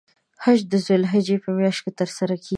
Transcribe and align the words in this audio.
حج 0.43 0.59
د 0.71 0.73
ذوالحجې 0.85 1.37
په 1.43 1.49
میاشت 1.57 1.79
کې 1.83 1.91
تر 1.99 2.09
سره 2.17 2.33
کیږی. 2.43 2.49